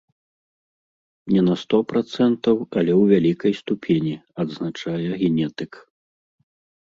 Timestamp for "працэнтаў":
1.91-2.55